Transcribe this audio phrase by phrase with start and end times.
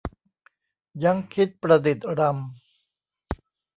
[1.03, 3.39] ยั้งคิดประดิษฐ์รำ